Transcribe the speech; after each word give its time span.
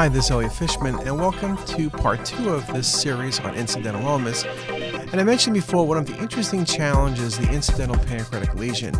Hi, 0.00 0.08
this 0.08 0.24
is 0.24 0.30
Elliot 0.30 0.54
Fishman, 0.54 0.98
and 1.00 1.18
welcome 1.18 1.58
to 1.66 1.90
part 1.90 2.24
two 2.24 2.54
of 2.54 2.66
this 2.68 2.88
series 2.88 3.38
on 3.40 3.54
incidentalomas. 3.54 4.44
And 5.12 5.20
I 5.20 5.24
mentioned 5.24 5.52
before 5.52 5.86
one 5.86 5.98
of 5.98 6.06
the 6.06 6.16
interesting 6.16 6.64
challenges 6.64 7.36
the 7.36 7.52
incidental 7.52 7.98
pancreatic 8.06 8.54
lesion. 8.54 8.94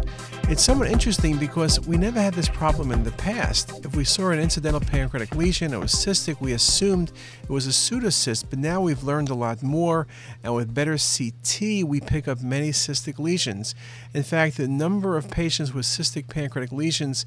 It's 0.50 0.62
somewhat 0.62 0.90
interesting 0.90 1.38
because 1.38 1.80
we 1.80 1.96
never 1.96 2.20
had 2.20 2.34
this 2.34 2.50
problem 2.50 2.92
in 2.92 3.02
the 3.02 3.12
past. 3.12 3.82
If 3.82 3.96
we 3.96 4.04
saw 4.04 4.28
an 4.28 4.40
incidental 4.40 4.82
pancreatic 4.82 5.34
lesion, 5.34 5.72
it 5.72 5.78
was 5.78 5.94
cystic, 5.94 6.38
we 6.38 6.52
assumed 6.52 7.12
it 7.44 7.48
was 7.48 7.66
a 7.66 7.70
pseudocyst, 7.70 8.50
but 8.50 8.58
now 8.58 8.82
we've 8.82 9.02
learned 9.02 9.30
a 9.30 9.34
lot 9.34 9.62
more, 9.62 10.06
and 10.44 10.54
with 10.54 10.74
better 10.74 10.98
CT, 10.98 11.88
we 11.88 12.02
pick 12.02 12.28
up 12.28 12.42
many 12.42 12.72
cystic 12.72 13.18
lesions. 13.18 13.74
In 14.12 14.22
fact, 14.22 14.58
the 14.58 14.68
number 14.68 15.16
of 15.16 15.30
patients 15.30 15.72
with 15.72 15.86
cystic 15.86 16.28
pancreatic 16.28 16.72
lesions 16.72 17.24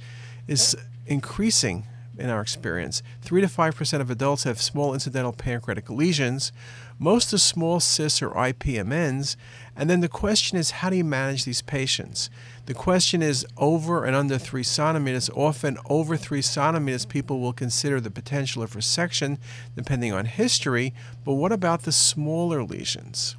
is 0.47 0.75
increasing 1.07 1.87
in 2.17 2.29
our 2.29 2.41
experience. 2.41 3.01
3 3.21 3.41
to 3.41 3.47
5% 3.47 4.01
of 4.01 4.09
adults 4.09 4.43
have 4.43 4.61
small 4.61 4.93
incidental 4.93 5.33
pancreatic 5.33 5.89
lesions. 5.89 6.51
Most 6.99 7.33
are 7.33 7.39
small 7.39 7.79
cysts 7.79 8.21
or 8.21 8.31
IPMNs. 8.31 9.35
And 9.75 9.89
then 9.89 10.01
the 10.01 10.07
question 10.07 10.57
is 10.57 10.71
how 10.71 10.89
do 10.89 10.95
you 10.95 11.03
manage 11.03 11.45
these 11.45 11.61
patients? 11.61 12.29
The 12.65 12.73
question 12.73 13.21
is 13.21 13.45
over 13.57 14.05
and 14.05 14.15
under 14.15 14.37
3 14.37 14.61
centimeters. 14.63 15.29
Often, 15.31 15.79
over 15.89 16.15
3 16.15 16.41
centimeters, 16.41 17.05
people 17.05 17.39
will 17.39 17.53
consider 17.53 17.99
the 17.99 18.11
potential 18.11 18.61
of 18.61 18.73
resection 18.73 19.37
depending 19.75 20.13
on 20.13 20.25
history. 20.25 20.93
But 21.25 21.33
what 21.33 21.51
about 21.51 21.83
the 21.83 21.91
smaller 21.91 22.63
lesions? 22.63 23.35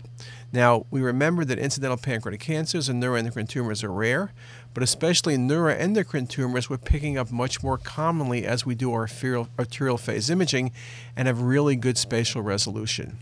Now, 0.55 0.87
we 0.89 1.01
remember 1.01 1.45
that 1.47 1.59
incidental 1.59 1.97
pancreatic 1.97 2.39
cancers 2.39 2.89
and 2.89 3.03
neuroendocrine 3.03 3.49
tumors 3.49 3.83
are 3.83 3.91
rare, 3.91 4.31
but 4.73 4.85
especially 4.85 5.37
neuroendocrine 5.37 6.29
tumors 6.29 6.71
we're 6.71 6.79
picking 6.79 7.19
up 7.19 7.33
much 7.33 7.65
more 7.65 7.77
commonly 7.77 8.47
as 8.47 8.65
we 8.65 8.77
do 8.77 8.93
our 8.93 9.09
arterial 9.59 9.99
phase 9.99 10.31
imaging 10.31 10.71
and 11.17 11.27
have 11.27 11.43
really 11.43 11.75
good 11.75 11.99
spatial 11.99 12.41
resolution. 12.41 13.19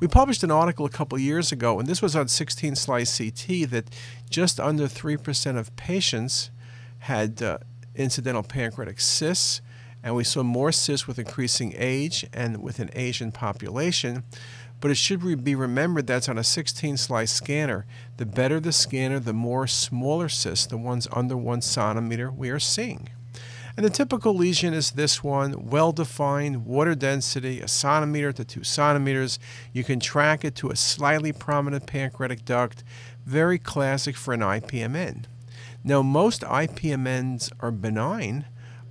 We 0.00 0.08
published 0.08 0.42
an 0.44 0.50
article 0.50 0.86
a 0.86 0.88
couple 0.88 1.18
years 1.18 1.52
ago, 1.52 1.78
and 1.78 1.86
this 1.86 2.00
was 2.00 2.16
on 2.16 2.28
16 2.28 2.74
slice 2.76 3.18
CT, 3.18 3.68
that 3.68 3.94
just 4.30 4.58
under 4.58 4.84
3% 4.84 5.58
of 5.58 5.76
patients 5.76 6.50
had 7.00 7.42
uh, 7.42 7.58
incidental 7.94 8.42
pancreatic 8.42 8.98
cysts, 8.98 9.60
and 10.02 10.16
we 10.16 10.24
saw 10.24 10.42
more 10.42 10.72
cysts 10.72 11.06
with 11.06 11.18
increasing 11.18 11.74
age 11.76 12.26
and 12.32 12.62
with 12.62 12.78
an 12.78 12.88
Asian 12.94 13.30
population. 13.30 14.24
But 14.82 14.90
it 14.90 14.96
should 14.96 15.44
be 15.44 15.54
remembered 15.54 16.08
that's 16.08 16.28
on 16.28 16.36
a 16.36 16.44
16 16.44 16.96
slice 16.96 17.32
scanner. 17.32 17.86
The 18.16 18.26
better 18.26 18.58
the 18.58 18.72
scanner, 18.72 19.20
the 19.20 19.32
more 19.32 19.68
smaller 19.68 20.28
cysts, 20.28 20.66
the 20.66 20.76
ones 20.76 21.06
under 21.12 21.36
one 21.36 21.62
centimeter, 21.62 22.32
we 22.32 22.50
are 22.50 22.58
seeing. 22.58 23.08
And 23.76 23.86
the 23.86 23.90
typical 23.90 24.34
lesion 24.34 24.74
is 24.74 24.90
this 24.90 25.22
one 25.22 25.70
well 25.70 25.92
defined, 25.92 26.66
water 26.66 26.96
density, 26.96 27.60
a 27.60 27.68
centimeter 27.68 28.32
to 28.32 28.44
two 28.44 28.64
centimeters. 28.64 29.38
You 29.72 29.84
can 29.84 30.00
track 30.00 30.44
it 30.44 30.56
to 30.56 30.70
a 30.70 30.76
slightly 30.76 31.32
prominent 31.32 31.86
pancreatic 31.86 32.44
duct, 32.44 32.82
very 33.24 33.60
classic 33.60 34.16
for 34.16 34.34
an 34.34 34.40
IPMN. 34.40 35.26
Now, 35.84 36.02
most 36.02 36.42
IPMNs 36.42 37.52
are 37.60 37.70
benign, 37.70 38.46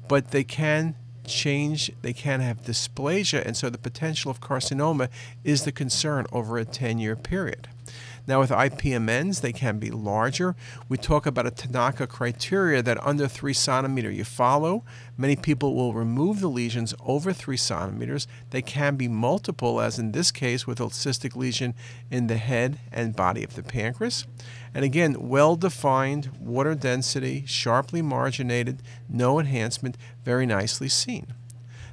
but 0.08 0.32
they 0.32 0.46
can 0.46 0.96
change, 1.32 1.92
they 2.02 2.14
can 2.14 2.40
have 2.40 2.64
dysplasia, 2.64 3.46
and 3.46 3.56
so 3.58 3.70
the 3.70 3.78
potential 3.78 4.30
of 4.30 4.42
carcinoma 4.42 5.10
is 5.44 5.64
the 5.64 5.72
concern 5.72 6.26
over 6.32 6.58
a 6.58 6.66
10 6.66 7.00
year 7.00 7.16
period. 7.16 7.68
Now, 8.28 8.40
with 8.40 8.52
IPMNs, 8.52 9.42
they 9.42 9.52
can 9.52 9.80
be 9.80 9.90
larger. 9.90 10.56
We 10.88 10.98
talk 10.98 11.26
about 11.26 11.48
a 11.48 11.52
Tanaka 11.52 12.08
criteria 12.08 12.82
that 12.84 13.04
under 13.06 13.28
3 13.28 13.54
centimeter 13.54 14.12
you 14.12 14.24
follow. 14.24 14.84
Many 15.18 15.36
people 15.36 15.76
will 15.76 15.94
remove 15.94 16.40
the 16.40 16.48
lesions 16.48 16.94
over 17.06 17.34
3 17.34 17.58
centimeters. 17.58 18.28
They 18.52 18.62
can 18.62 18.96
be 18.96 19.08
multiple, 19.08 19.82
as 19.82 19.98
in 20.00 20.12
this 20.12 20.32
case 20.32 20.68
with 20.68 20.80
a 20.80 20.86
cystic 20.86 21.36
lesion 21.36 21.74
in 22.10 22.28
the 22.28 22.38
head 22.38 22.80
and 22.92 23.16
body 23.16 23.44
of 23.44 23.56
the 23.56 23.64
pancreas. 23.64 24.26
And 24.74 24.86
again, 24.86 25.16
well 25.28 25.56
defined, 25.56 26.30
water 26.40 26.76
density, 26.76 27.44
sharply 27.46 28.02
marginated, 28.02 28.82
no 29.10 29.40
enhancement, 29.40 29.98
very 30.24 30.46
nicely 30.46 30.90
seen. 30.90 31.34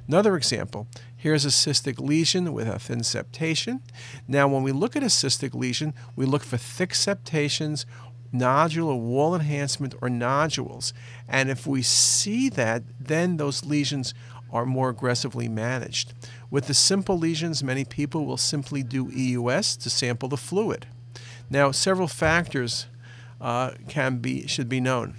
Another 0.07 0.35
example 0.35 0.87
here's 1.19 1.43
a 1.43 1.49
cystic 1.49 1.99
lesion 1.99 2.53
with 2.53 2.67
a 2.67 2.79
thin 2.79 2.99
septation. 2.99 3.81
Now, 4.25 4.47
when 4.47 4.63
we 4.63 4.71
look 4.71 4.95
at 4.95 5.03
a 5.03 5.07
cystic 5.07 5.53
lesion, 5.53 5.93
we 6.15 6.25
look 6.25 6.43
for 6.43 6.55
thick 6.55 6.95
septations, 6.95 7.85
nodular 8.33 8.97
wall 8.97 9.35
enhancement, 9.35 9.93
or 10.01 10.09
nodules. 10.09 10.93
And 11.27 11.49
if 11.49 11.67
we 11.67 11.81
see 11.81 12.47
that, 12.49 12.83
then 12.97 13.35
those 13.35 13.65
lesions 13.65 14.13
are 14.49 14.65
more 14.65 14.89
aggressively 14.89 15.49
managed. 15.49 16.13
With 16.49 16.67
the 16.67 16.73
simple 16.73 17.17
lesions, 17.17 17.61
many 17.61 17.83
people 17.83 18.25
will 18.25 18.37
simply 18.37 18.81
do 18.81 19.11
EUS 19.11 19.75
to 19.75 19.89
sample 19.89 20.29
the 20.29 20.37
fluid. 20.37 20.87
Now, 21.49 21.71
several 21.71 22.07
factors 22.07 22.87
uh, 23.41 23.71
can 23.89 24.19
be 24.19 24.47
should 24.47 24.69
be 24.69 24.79
known. 24.79 25.15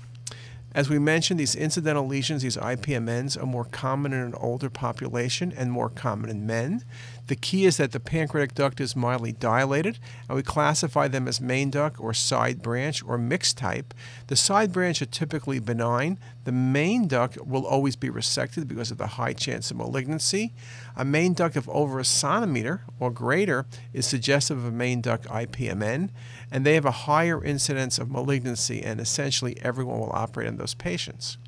As 0.73 0.89
we 0.89 1.01
mentioned, 1.01 1.41
these 1.41 1.57
incidental 1.57 2.07
lesions, 2.07 2.43
these 2.43 2.57
IPMNs, 2.57 3.41
are 3.41 3.47
more 3.47 3.65
common 3.65 4.13
in 4.13 4.21
an 4.21 4.35
older 4.35 4.71
population 4.71 5.53
and 5.57 5.73
more 5.73 5.89
common 5.89 6.31
in 6.31 6.47
men. 6.47 6.85
The 7.31 7.37
key 7.37 7.65
is 7.65 7.77
that 7.77 7.93
the 7.93 8.01
pancreatic 8.01 8.57
duct 8.57 8.81
is 8.81 8.97
mildly 8.97 9.31
dilated, 9.31 10.01
and 10.29 10.35
we 10.35 10.43
classify 10.43 11.07
them 11.07 11.29
as 11.29 11.41
main 11.41 11.71
duct 11.71 12.01
or 12.01 12.13
side 12.13 12.61
branch 12.61 13.05
or 13.05 13.19
mixed 13.19 13.57
type. 13.57 13.95
The 14.27 14.35
side 14.35 14.73
branch 14.73 15.01
are 15.01 15.07
typically 15.07 15.61
benign. 15.61 16.19
The 16.43 16.51
main 16.51 17.07
duct 17.07 17.41
will 17.47 17.65
always 17.65 17.95
be 17.95 18.11
resected 18.11 18.67
because 18.67 18.91
of 18.91 18.99
the 18.99 19.07
high 19.07 19.33
chance 19.33 19.71
of 19.71 19.77
malignancy. 19.77 20.53
A 20.97 21.05
main 21.05 21.33
duct 21.33 21.55
of 21.55 21.69
over 21.69 22.01
a 22.01 22.05
centimeter 22.05 22.83
or 22.99 23.13
greater 23.13 23.65
is 23.93 24.07
suggestive 24.07 24.59
of 24.59 24.65
a 24.65 24.73
main 24.73 25.01
duct 25.01 25.29
IPMN, 25.29 26.11
and 26.51 26.67
they 26.67 26.75
have 26.75 26.85
a 26.85 27.07
higher 27.07 27.45
incidence 27.45 28.01
of 28.01 28.11
malignancy, 28.11 28.83
and 28.83 29.01
essentially 29.01 29.57
everyone 29.63 30.01
will 30.01 30.11
operate 30.13 30.49
on 30.49 30.57
those 30.57 30.75
patients. 30.75 31.39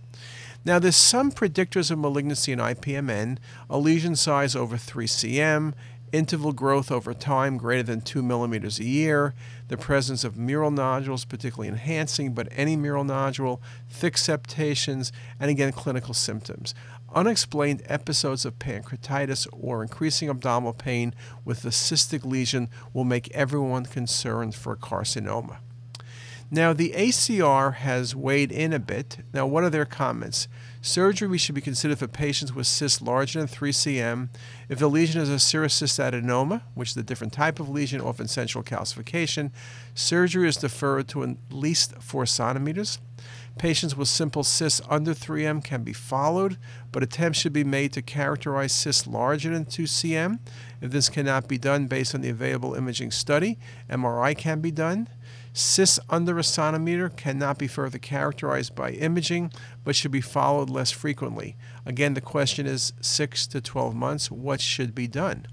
Now, 0.64 0.78
there's 0.78 0.96
some 0.96 1.32
predictors 1.32 1.90
of 1.90 1.98
malignancy 1.98 2.52
in 2.52 2.60
IPMN, 2.60 3.38
a 3.68 3.78
lesion 3.78 4.14
size 4.14 4.54
over 4.54 4.76
3 4.76 5.06
cm, 5.08 5.74
interval 6.12 6.52
growth 6.52 6.92
over 6.92 7.12
time 7.14 7.56
greater 7.56 7.82
than 7.82 8.00
2 8.00 8.22
millimeters 8.22 8.78
a 8.78 8.84
year, 8.84 9.34
the 9.66 9.76
presence 9.76 10.22
of 10.22 10.36
mural 10.36 10.70
nodules, 10.70 11.24
particularly 11.24 11.68
enhancing, 11.68 12.32
but 12.32 12.46
any 12.52 12.76
mural 12.76 13.02
nodule, 13.02 13.60
thick 13.88 14.16
septations, 14.16 15.10
and 15.40 15.50
again, 15.50 15.72
clinical 15.72 16.14
symptoms. 16.14 16.74
Unexplained 17.12 17.82
episodes 17.86 18.44
of 18.44 18.58
pancreatitis 18.60 19.48
or 19.52 19.82
increasing 19.82 20.28
abdominal 20.28 20.72
pain 20.72 21.12
with 21.44 21.64
a 21.64 21.68
cystic 21.70 22.24
lesion 22.24 22.68
will 22.92 23.04
make 23.04 23.28
everyone 23.32 23.84
concerned 23.84 24.54
for 24.54 24.76
carcinoma. 24.76 25.56
Now, 26.54 26.74
the 26.74 26.92
ACR 26.94 27.76
has 27.76 28.14
weighed 28.14 28.52
in 28.52 28.74
a 28.74 28.78
bit. 28.78 29.24
Now, 29.32 29.46
what 29.46 29.64
are 29.64 29.70
their 29.70 29.86
comments? 29.86 30.48
Surgery 30.82 31.26
we 31.26 31.38
should 31.38 31.54
be 31.54 31.62
considered 31.62 31.98
for 31.98 32.06
patients 32.06 32.52
with 32.52 32.66
cysts 32.66 33.00
larger 33.00 33.38
than 33.38 33.48
3 33.48 33.72
cm. 33.72 34.28
If 34.68 34.78
the 34.78 34.90
lesion 34.90 35.22
is 35.22 35.30
a 35.30 35.38
serous 35.38 35.80
cystadenoma, 35.80 36.60
which 36.74 36.90
is 36.90 36.96
a 36.98 37.02
different 37.02 37.32
type 37.32 37.58
of 37.58 37.70
lesion, 37.70 38.02
often 38.02 38.28
central 38.28 38.62
calcification, 38.62 39.50
surgery 39.94 40.46
is 40.46 40.58
deferred 40.58 41.08
to 41.08 41.22
at 41.22 41.36
least 41.50 41.94
4 42.02 42.26
centimeters. 42.26 42.98
Patients 43.58 43.96
with 43.96 44.08
simple 44.08 44.42
cysts 44.42 44.80
under 44.88 45.12
3M 45.12 45.62
can 45.62 45.82
be 45.82 45.92
followed, 45.92 46.58
but 46.90 47.02
attempts 47.02 47.38
should 47.38 47.52
be 47.52 47.64
made 47.64 47.92
to 47.92 48.02
characterize 48.02 48.72
cysts 48.72 49.06
larger 49.06 49.50
than 49.50 49.66
2 49.66 49.84
cm. 49.84 50.38
If 50.80 50.90
this 50.90 51.08
cannot 51.08 51.48
be 51.48 51.58
done 51.58 51.86
based 51.86 52.14
on 52.14 52.22
the 52.22 52.30
available 52.30 52.74
imaging 52.74 53.10
study, 53.10 53.58
MRI 53.88 54.36
can 54.36 54.60
be 54.60 54.70
done. 54.70 55.08
Cysts 55.52 56.00
under 56.08 56.38
a 56.38 56.44
centimeter 56.44 57.10
cannot 57.10 57.58
be 57.58 57.68
further 57.68 57.98
characterized 57.98 58.74
by 58.74 58.92
imaging, 58.92 59.52
but 59.84 59.94
should 59.94 60.10
be 60.10 60.22
followed 60.22 60.70
less 60.70 60.90
frequently. 60.90 61.56
Again, 61.84 62.14
the 62.14 62.22
question 62.22 62.66
is 62.66 62.94
6 63.02 63.46
to 63.48 63.60
12 63.60 63.94
months. 63.94 64.30
What 64.30 64.62
should 64.62 64.94
be 64.94 65.06
done? 65.06 65.46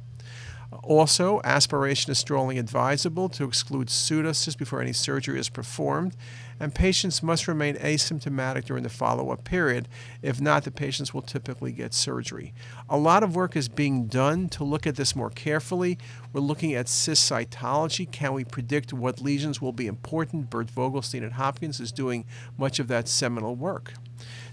Also, 0.83 1.41
aspiration 1.43 2.11
is 2.11 2.19
strongly 2.19 2.57
advisable 2.57 3.27
to 3.29 3.43
exclude 3.43 3.87
pseudocysts 3.87 4.57
before 4.57 4.81
any 4.81 4.93
surgery 4.93 5.39
is 5.39 5.49
performed, 5.49 6.15
and 6.59 6.75
patients 6.75 7.23
must 7.23 7.47
remain 7.47 7.75
asymptomatic 7.75 8.65
during 8.65 8.83
the 8.83 8.89
follow 8.89 9.31
up 9.31 9.43
period. 9.43 9.87
If 10.21 10.41
not, 10.41 10.63
the 10.63 10.71
patients 10.71 11.13
will 11.13 11.21
typically 11.21 11.71
get 11.71 11.93
surgery. 11.93 12.53
A 12.89 12.97
lot 12.97 13.23
of 13.23 13.35
work 13.35 13.55
is 13.55 13.69
being 13.69 14.07
done 14.07 14.49
to 14.49 14.63
look 14.63 14.85
at 14.85 14.95
this 14.95 15.15
more 15.15 15.29
carefully. 15.29 15.97
We're 16.33 16.41
looking 16.41 16.73
at 16.73 16.89
cyst 16.89 17.31
cytology. 17.31 18.09
Can 18.11 18.33
we 18.33 18.43
predict 18.43 18.93
what 18.93 19.21
lesions 19.21 19.61
will 19.61 19.73
be 19.73 19.87
important? 19.87 20.49
Bert 20.49 20.67
Vogelstein 20.67 21.25
at 21.25 21.33
Hopkins 21.33 21.79
is 21.79 21.91
doing 21.91 22.25
much 22.57 22.79
of 22.79 22.87
that 22.87 23.07
seminal 23.07 23.55
work. 23.55 23.93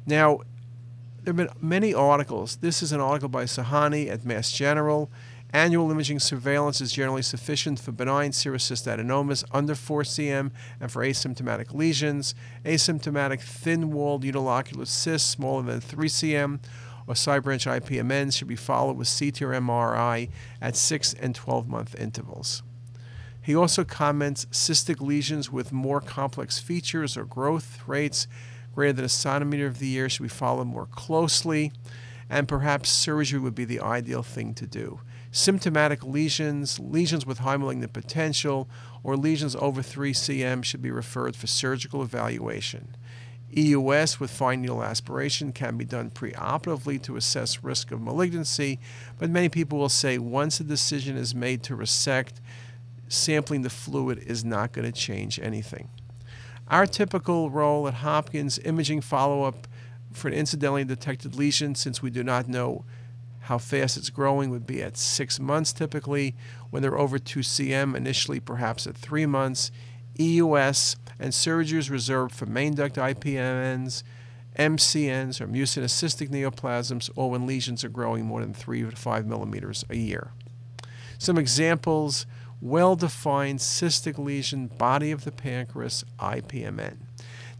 Now, 0.06 0.40
there 1.22 1.34
have 1.34 1.36
been 1.36 1.48
many 1.60 1.92
articles. 1.92 2.56
This 2.56 2.84
is 2.84 2.92
an 2.92 3.00
article 3.00 3.28
by 3.28 3.44
Sahani 3.44 4.08
at 4.08 4.24
Mass 4.24 4.52
General. 4.52 5.10
Annual 5.52 5.90
imaging 5.90 6.18
surveillance 6.18 6.80
is 6.80 6.92
generally 6.92 7.22
sufficient 7.22 7.78
for 7.78 7.92
benign 7.92 8.32
serous 8.32 8.70
cystadenomas 8.70 9.44
under 9.52 9.74
4 9.74 10.02
cm 10.02 10.50
and 10.80 10.90
for 10.90 11.02
asymptomatic 11.02 11.72
lesions. 11.72 12.34
Asymptomatic 12.64 13.40
thin 13.40 13.92
walled 13.92 14.24
unilocular 14.24 14.86
cysts 14.86 15.30
smaller 15.30 15.62
than 15.62 15.80
3 15.80 16.08
cm 16.08 16.60
or 17.06 17.14
side 17.14 17.42
branch 17.42 17.66
IPMNs 17.66 18.36
should 18.36 18.48
be 18.48 18.56
followed 18.56 18.96
with 18.96 19.14
CT 19.16 19.42
or 19.42 19.50
MRI 19.50 20.28
at 20.60 20.76
6 20.76 21.14
and 21.14 21.34
12 21.34 21.68
month 21.68 21.94
intervals. 21.94 22.62
He 23.40 23.54
also 23.54 23.84
comments 23.84 24.46
cystic 24.46 25.00
lesions 25.00 25.52
with 25.52 25.72
more 25.72 26.00
complex 26.00 26.58
features 26.58 27.16
or 27.16 27.24
growth 27.24 27.78
rates 27.86 28.26
greater 28.74 28.94
than 28.94 29.04
a 29.04 29.08
centimeter 29.08 29.66
of 29.66 29.78
the 29.78 29.86
year 29.86 30.08
should 30.08 30.24
be 30.24 30.28
followed 30.28 30.66
more 30.66 30.86
closely, 30.86 31.72
and 32.28 32.48
perhaps 32.48 32.90
surgery 32.90 33.38
would 33.38 33.54
be 33.54 33.64
the 33.64 33.80
ideal 33.80 34.22
thing 34.22 34.52
to 34.52 34.66
do. 34.66 35.00
Symptomatic 35.36 36.02
lesions, 36.02 36.80
lesions 36.80 37.26
with 37.26 37.40
high 37.40 37.58
malignant 37.58 37.92
potential, 37.92 38.70
or 39.04 39.18
lesions 39.18 39.54
over 39.56 39.82
3 39.82 40.14
cm 40.14 40.64
should 40.64 40.80
be 40.80 40.90
referred 40.90 41.36
for 41.36 41.46
surgical 41.46 42.00
evaluation. 42.00 42.96
EUS 43.54 44.18
with 44.18 44.30
fine 44.30 44.62
needle 44.62 44.82
aspiration 44.82 45.52
can 45.52 45.76
be 45.76 45.84
done 45.84 46.10
preoperatively 46.10 47.02
to 47.02 47.16
assess 47.16 47.62
risk 47.62 47.92
of 47.92 48.00
malignancy, 48.00 48.78
but 49.18 49.28
many 49.28 49.50
people 49.50 49.78
will 49.78 49.90
say 49.90 50.16
once 50.16 50.58
a 50.58 50.64
decision 50.64 51.18
is 51.18 51.34
made 51.34 51.62
to 51.62 51.76
resect, 51.76 52.40
sampling 53.06 53.60
the 53.60 53.68
fluid 53.68 54.18
is 54.20 54.42
not 54.42 54.72
going 54.72 54.90
to 54.90 55.00
change 55.00 55.38
anything. 55.38 55.90
Our 56.68 56.86
typical 56.86 57.50
role 57.50 57.86
at 57.86 57.92
Hopkins, 57.92 58.58
imaging 58.60 59.02
follow 59.02 59.42
up 59.42 59.68
for 60.12 60.28
an 60.28 60.34
incidentally 60.34 60.84
detected 60.84 61.34
lesion, 61.34 61.74
since 61.74 62.00
we 62.00 62.08
do 62.08 62.24
not 62.24 62.48
know 62.48 62.86
how 63.46 63.58
fast 63.58 63.96
it's 63.96 64.10
growing, 64.10 64.50
would 64.50 64.66
be 64.66 64.82
at 64.82 64.96
six 64.96 65.38
months 65.38 65.72
typically. 65.72 66.34
When 66.70 66.82
they're 66.82 66.98
over 66.98 67.18
2 67.18 67.40
cm, 67.40 67.96
initially 67.96 68.40
perhaps 68.40 68.86
at 68.86 68.96
three 68.96 69.26
months. 69.26 69.70
EUS 70.18 70.96
and 71.18 71.32
surgeries 71.32 71.90
reserved 71.90 72.34
for 72.34 72.46
main 72.46 72.74
duct 72.74 72.96
IPMNs, 72.96 74.02
MCNs, 74.58 75.40
or 75.40 75.46
mucinous 75.46 76.00
cystic 76.00 76.28
neoplasms, 76.28 77.10
or 77.14 77.30
when 77.30 77.46
lesions 77.46 77.84
are 77.84 77.88
growing 77.88 78.24
more 78.24 78.40
than 78.40 78.54
3 78.54 78.82
to 78.82 78.96
5 78.96 79.26
millimeters 79.26 79.84
a 79.90 79.96
year. 79.96 80.32
Some 81.18 81.38
examples 81.38 82.26
well 82.60 82.96
defined 82.96 83.60
cystic 83.60 84.18
lesion, 84.18 84.66
body 84.66 85.10
of 85.10 85.24
the 85.24 85.32
pancreas, 85.32 86.04
IPMN. 86.18 87.05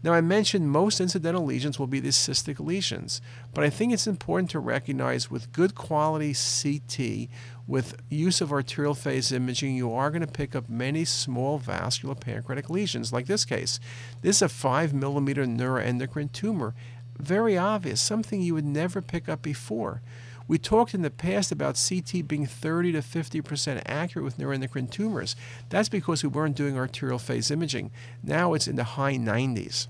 Now, 0.07 0.13
I 0.13 0.21
mentioned 0.21 0.71
most 0.71 1.01
incidental 1.01 1.43
lesions 1.43 1.77
will 1.77 1.85
be 1.85 1.99
these 1.99 2.15
cystic 2.15 2.65
lesions, 2.65 3.19
but 3.53 3.65
I 3.65 3.69
think 3.69 3.91
it's 3.91 4.07
important 4.07 4.49
to 4.51 4.59
recognize 4.59 5.29
with 5.29 5.51
good 5.51 5.75
quality 5.75 6.33
CT, 6.33 7.27
with 7.67 8.01
use 8.07 8.39
of 8.39 8.53
arterial 8.53 8.93
phase 8.93 9.33
imaging, 9.33 9.75
you 9.75 9.91
are 9.91 10.09
going 10.09 10.25
to 10.25 10.31
pick 10.31 10.55
up 10.55 10.69
many 10.69 11.03
small 11.03 11.57
vascular 11.57 12.15
pancreatic 12.15 12.69
lesions, 12.69 13.11
like 13.11 13.25
this 13.25 13.43
case. 13.43 13.81
This 14.21 14.37
is 14.37 14.43
a 14.43 14.47
5 14.47 14.93
millimeter 14.93 15.43
neuroendocrine 15.43 16.31
tumor. 16.31 16.73
Very 17.19 17.57
obvious, 17.57 17.99
something 17.99 18.41
you 18.41 18.53
would 18.53 18.63
never 18.63 19.01
pick 19.01 19.27
up 19.27 19.41
before. 19.41 20.01
We 20.47 20.57
talked 20.57 20.93
in 20.93 21.01
the 21.01 21.09
past 21.09 21.51
about 21.51 21.77
CT 21.85 22.29
being 22.29 22.45
30 22.45 22.93
to 22.93 22.99
50% 22.99 23.81
accurate 23.85 24.23
with 24.23 24.37
neuroendocrine 24.37 24.89
tumors. 24.89 25.35
That's 25.67 25.89
because 25.89 26.23
we 26.23 26.29
weren't 26.29 26.55
doing 26.55 26.77
arterial 26.77 27.19
phase 27.19 27.51
imaging. 27.51 27.91
Now 28.23 28.53
it's 28.53 28.69
in 28.69 28.77
the 28.77 28.85
high 28.85 29.17
90s. 29.17 29.87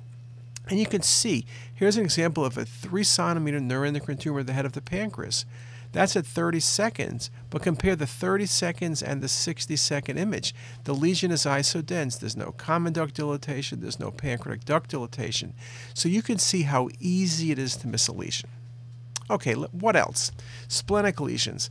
And 0.69 0.80
you 0.80 0.86
can 0.86 1.02
see, 1.02 1.46
here's 1.74 1.98
an 1.98 2.04
example 2.04 2.44
of 2.44 2.58
a 2.58 2.66
3 2.66 3.04
centimeter 3.04 3.60
neuroendocrine 3.60 4.19
tumor 4.19 4.42
at 4.42 4.48
the 4.48 4.54
head 4.54 4.66
of 4.66 4.74
the 4.74 4.81
pancreas. 4.81 5.46
That's 5.94 6.16
at 6.16 6.25
30 6.25 6.60
seconds, 6.60 7.31
but 7.50 7.62
compare 7.62 7.96
the 7.96 8.06
30 8.06 8.46
seconds 8.46 9.02
and 9.02 9.22
the 9.22 9.28
60 9.28 9.75
second 9.78 10.18
image. 10.18 10.54
The 10.84 10.94
lesion 10.94 11.31
is 11.31 11.46
isodense. 11.46 12.19
There's 12.19 12.36
no 12.36 12.52
common 12.52 12.94
duct 12.94 13.16
dilatation, 13.16 13.80
there's 13.80 14.00
no 14.00 14.12
pancreatic 14.12 14.66
duct 14.66 14.90
dilatation. 14.90 15.54
So 15.94 16.10
you 16.10 16.22
can 16.22 16.38
see 16.38 16.64
how 16.64 16.90
easy 17.00 17.52
it 17.52 17.60
is 17.60 17.78
to 17.78 17.88
miss 17.88 18.08
a 18.08 18.13
lesion. 18.13 18.50
Okay, 19.30 19.54
what 19.54 19.96
else? 19.96 20.31
Splenic 20.68 21.20
lesions. 21.20 21.70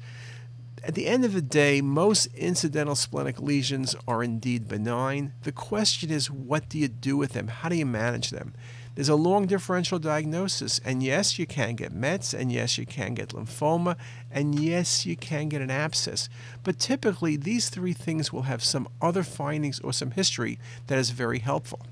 At 0.85 0.95
the 0.95 1.07
end 1.07 1.25
of 1.25 1.33
the 1.33 1.43
day, 1.43 1.81
most 1.81 2.27
incidental 2.35 2.95
splenic 2.95 3.41
lesions 3.41 3.97
are 4.07 4.23
indeed 4.23 4.69
benign. 4.69 5.33
The 5.43 5.53
question 5.53 6.11
is, 6.11 6.31
what 6.31 6.69
do 6.69 6.79
you 6.79 6.89
do 6.89 7.17
with 7.17 7.33
them? 7.33 7.49
How 7.49 7.69
do 7.69 7.77
you 7.77 7.87
manage 7.87 8.31
them? 8.31 8.55
There's 8.97 9.11
a 9.11 9.15
long 9.15 9.47
differential 9.47 9.99
diagnosis, 9.99 10.81
and 10.83 11.03
yes, 11.03 11.39
you 11.39 11.47
can 11.47 11.75
get 11.75 11.93
METs, 11.93 12.33
and 12.33 12.51
yes, 12.51 12.79
you 12.79 12.87
can 12.87 13.13
get 13.13 13.29
lymphoma, 13.29 13.97
and 14.31 14.59
yes, 14.59 15.05
you 15.05 15.17
can 15.17 15.51
get 15.51 15.61
an 15.61 15.71
abscess. 15.71 16.31
But 16.65 16.79
typically, 16.79 17.37
these 17.37 17.69
three 17.69 17.93
things 17.93 18.33
will 18.33 18.43
have 18.43 18.65
some 18.65 18.89
other 19.03 19.23
findings 19.23 19.81
or 19.81 19.93
some 19.93 20.13
history 20.13 20.59
that 20.87 20.99
is 20.99 21.11
very 21.11 21.41
helpful. 21.41 21.83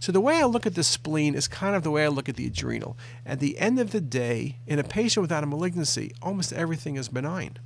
So 0.00 0.12
the 0.12 0.20
way 0.20 0.36
I 0.36 0.44
look 0.44 0.64
at 0.64 0.76
the 0.76 0.82
spleen 0.82 1.34
is 1.34 1.46
kind 1.46 1.76
of 1.76 1.82
the 1.82 1.90
way 1.90 2.04
I 2.04 2.08
look 2.08 2.28
at 2.28 2.36
the 2.36 2.46
adrenal. 2.46 2.96
At 3.26 3.40
the 3.40 3.58
end 3.58 3.78
of 3.78 3.90
the 3.90 4.00
day, 4.00 4.56
in 4.66 4.78
a 4.78 4.84
patient 4.84 5.20
without 5.20 5.44
a 5.44 5.46
malignancy, 5.46 6.12
almost 6.22 6.54
everything 6.54 6.96
is 6.96 7.10
benign. 7.10 7.58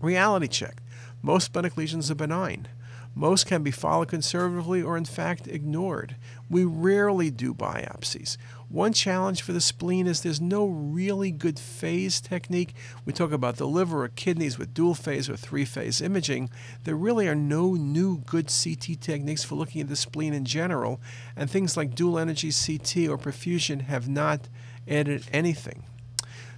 Reality 0.00 0.48
check. 0.48 0.80
Most 1.20 1.44
splenic 1.44 1.76
lesions 1.76 2.10
are 2.10 2.14
benign. 2.14 2.68
Most 3.14 3.46
can 3.46 3.64
be 3.64 3.72
followed 3.72 4.08
conservatively 4.08 4.80
or, 4.80 4.96
in 4.96 5.04
fact, 5.04 5.48
ignored. 5.48 6.14
We 6.50 6.64
rarely 6.64 7.30
do 7.30 7.52
biopsies. 7.52 8.36
One 8.68 8.92
challenge 8.92 9.42
for 9.42 9.52
the 9.52 9.60
spleen 9.60 10.06
is 10.06 10.20
there's 10.20 10.40
no 10.40 10.66
really 10.66 11.30
good 11.30 11.58
phase 11.58 12.20
technique. 12.20 12.74
We 13.04 13.12
talk 13.12 13.32
about 13.32 13.56
the 13.56 13.66
liver 13.66 14.04
or 14.04 14.08
kidneys 14.08 14.58
with 14.58 14.74
dual 14.74 14.94
phase 14.94 15.28
or 15.28 15.36
three 15.36 15.64
phase 15.64 16.00
imaging. 16.00 16.50
There 16.84 16.96
really 16.96 17.28
are 17.28 17.34
no 17.34 17.74
new 17.74 18.18
good 18.18 18.48
CT 18.48 19.00
techniques 19.00 19.44
for 19.44 19.54
looking 19.54 19.80
at 19.80 19.88
the 19.88 19.96
spleen 19.96 20.34
in 20.34 20.44
general, 20.44 21.00
and 21.36 21.50
things 21.50 21.76
like 21.76 21.94
dual 21.94 22.18
energy 22.18 22.50
CT 22.50 23.08
or 23.08 23.18
perfusion 23.18 23.82
have 23.82 24.08
not 24.08 24.48
added 24.86 25.24
anything. 25.32 25.84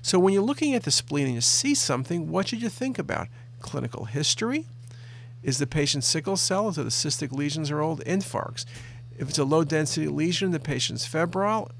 So, 0.03 0.19
when 0.19 0.33
you're 0.33 0.43
looking 0.43 0.75
at 0.75 0.85
the 0.85 0.91
spleen 0.91 1.27
and 1.27 1.35
you 1.35 1.41
see 1.41 1.75
something, 1.75 2.31
what 2.31 2.49
should 2.49 2.63
you 2.63 2.71
think 2.71 2.99
about? 2.99 3.29
Clinical 3.61 4.07
history? 4.07 4.67
Is 5.43 5.59
the 5.59 5.67
patient 5.67 6.05
sickle 6.05 6.37
cell? 6.37 6.69
Is 6.69 6.79
it 6.79 6.85
the 6.85 6.91
cystic 6.91 7.33
lesions 7.33 7.71
or 7.71 7.81
old? 7.81 8.05
Infarcts. 8.05 8.65
If 9.21 9.29
it's 9.29 9.39
a 9.39 9.45
low 9.45 9.65
density 9.65 10.09
lesion, 10.09 10.51
the 10.51 10.59
patient's 10.59 11.05
febrile, 11.05 11.71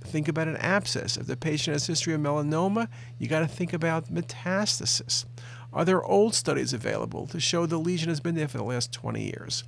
think 0.00 0.26
about 0.26 0.48
an 0.48 0.56
abscess. 0.56 1.16
If 1.16 1.28
the 1.28 1.36
patient 1.36 1.76
has 1.76 1.86
history 1.86 2.12
of 2.12 2.20
melanoma, 2.20 2.88
you 3.20 3.28
got 3.28 3.38
to 3.38 3.46
think 3.46 3.72
about 3.72 4.12
metastasis. 4.12 5.24
Are 5.72 5.84
there 5.84 6.04
old 6.04 6.34
studies 6.34 6.72
available 6.72 7.26
to 7.28 7.40
show 7.40 7.66
the 7.66 7.78
lesion 7.78 8.08
has 8.10 8.20
been 8.20 8.34
there 8.34 8.48
for 8.48 8.58
the 8.58 8.64
last 8.64 8.92
20 8.92 9.22
years? 9.22 9.64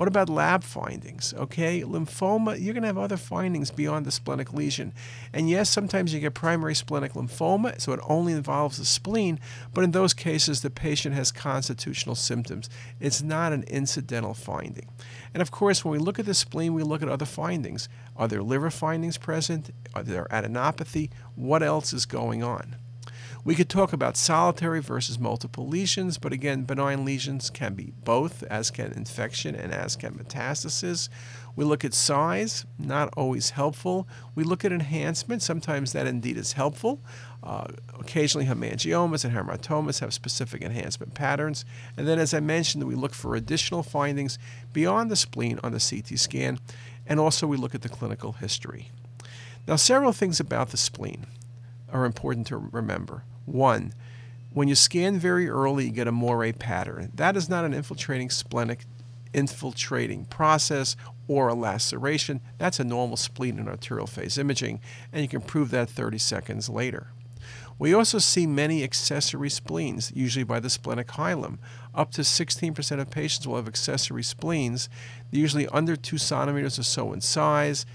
What 0.00 0.08
about 0.08 0.30
lab 0.30 0.64
findings? 0.64 1.34
Okay, 1.34 1.82
lymphoma, 1.82 2.58
you're 2.58 2.72
going 2.72 2.84
to 2.84 2.86
have 2.86 2.96
other 2.96 3.18
findings 3.18 3.70
beyond 3.70 4.06
the 4.06 4.10
splenic 4.10 4.54
lesion. 4.54 4.94
And 5.32 5.50
yes, 5.50 5.68
sometimes 5.68 6.14
you 6.14 6.20
get 6.20 6.32
primary 6.32 6.74
splenic 6.74 7.12
lymphoma, 7.12 7.78
so 7.80 7.92
it 7.92 8.00
only 8.04 8.32
involves 8.32 8.78
the 8.78 8.86
spleen, 8.86 9.38
but 9.74 9.84
in 9.84 9.90
those 9.90 10.14
cases, 10.14 10.62
the 10.62 10.70
patient 10.70 11.14
has 11.16 11.30
constitutional 11.30 12.14
symptoms. 12.14 12.70
It's 12.98 13.20
not 13.20 13.52
an 13.52 13.64
incidental 13.64 14.32
finding. 14.32 14.88
And 15.34 15.42
of 15.42 15.50
course, 15.50 15.84
when 15.84 15.92
we 15.92 15.98
look 15.98 16.18
at 16.18 16.24
the 16.24 16.32
spleen, 16.32 16.72
we 16.72 16.82
look 16.82 17.02
at 17.02 17.10
other 17.10 17.26
findings. 17.26 17.88
Are 18.16 18.26
there 18.26 18.42
liver 18.42 18.70
findings 18.70 19.18
present? 19.18 19.70
Are 19.94 20.02
there 20.02 20.26
adenopathy? 20.30 21.10
What 21.34 21.62
else 21.62 21.92
is 21.92 22.06
going 22.06 22.42
on? 22.42 22.76
We 23.42 23.54
could 23.54 23.70
talk 23.70 23.94
about 23.94 24.18
solitary 24.18 24.80
versus 24.80 25.18
multiple 25.18 25.66
lesions, 25.66 26.18
but 26.18 26.30
again, 26.30 26.64
benign 26.64 27.06
lesions 27.06 27.48
can 27.48 27.72
be 27.72 27.94
both, 28.04 28.42
as 28.44 28.70
can 28.70 28.92
infection 28.92 29.54
and 29.54 29.72
as 29.72 29.96
can 29.96 30.12
metastasis. 30.12 31.08
We 31.56 31.64
look 31.64 31.82
at 31.82 31.94
size, 31.94 32.66
not 32.78 33.08
always 33.16 33.50
helpful. 33.50 34.06
We 34.34 34.44
look 34.44 34.62
at 34.64 34.72
enhancement, 34.72 35.42
sometimes 35.42 35.92
that 35.92 36.06
indeed 36.06 36.36
is 36.36 36.52
helpful. 36.52 37.00
Uh, 37.42 37.68
occasionally, 37.98 38.46
hemangiomas 38.46 39.24
and 39.24 39.34
hamartomas 39.34 40.00
have 40.00 40.12
specific 40.12 40.60
enhancement 40.60 41.14
patterns. 41.14 41.64
And 41.96 42.06
then, 42.06 42.18
as 42.18 42.34
I 42.34 42.40
mentioned, 42.40 42.84
we 42.84 42.94
look 42.94 43.14
for 43.14 43.34
additional 43.34 43.82
findings 43.82 44.38
beyond 44.74 45.10
the 45.10 45.16
spleen 45.16 45.58
on 45.64 45.72
the 45.72 45.80
CT 45.80 46.18
scan, 46.18 46.58
and 47.06 47.18
also 47.18 47.46
we 47.46 47.56
look 47.56 47.74
at 47.74 47.80
the 47.80 47.88
clinical 47.88 48.32
history. 48.32 48.90
Now, 49.66 49.76
several 49.76 50.12
things 50.12 50.40
about 50.40 50.70
the 50.70 50.76
spleen 50.76 51.26
are 51.90 52.04
important 52.04 52.46
to 52.48 52.58
remember. 52.58 53.24
One, 53.46 53.92
when 54.52 54.68
you 54.68 54.74
scan 54.74 55.18
very 55.18 55.48
early, 55.48 55.86
you 55.86 55.90
get 55.92 56.08
a 56.08 56.12
moire 56.12 56.52
pattern. 56.52 57.10
That 57.14 57.36
is 57.36 57.48
not 57.48 57.64
an 57.64 57.74
infiltrating 57.74 58.30
splenic 58.30 58.84
infiltrating 59.32 60.24
process 60.24 60.96
or 61.28 61.48
a 61.48 61.54
laceration. 61.54 62.40
That's 62.58 62.80
a 62.80 62.84
normal 62.84 63.16
spleen 63.16 63.58
and 63.58 63.68
arterial 63.68 64.08
phase 64.08 64.36
imaging, 64.38 64.80
and 65.12 65.22
you 65.22 65.28
can 65.28 65.40
prove 65.40 65.70
that 65.70 65.88
30 65.88 66.18
seconds 66.18 66.68
later. 66.68 67.08
We 67.78 67.94
also 67.94 68.18
see 68.18 68.46
many 68.46 68.84
accessory 68.84 69.48
spleens, 69.48 70.12
usually 70.14 70.44
by 70.44 70.60
the 70.60 70.68
splenic 70.68 71.08
hilum. 71.08 71.58
Up 71.94 72.10
to 72.12 72.22
16% 72.22 73.00
of 73.00 73.10
patients 73.10 73.46
will 73.46 73.56
have 73.56 73.68
accessory 73.68 74.22
spleens, 74.22 74.88
usually 75.30 75.66
under 75.68 75.96
2 75.96 76.18
centimeters 76.18 76.78
or 76.78 76.82
so 76.82 77.12
in 77.12 77.20
size. 77.20 77.86